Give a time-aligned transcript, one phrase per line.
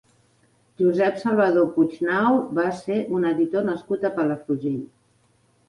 [0.81, 4.85] Josep Salvador Puignau va ser un editor nascut a Palafrugell.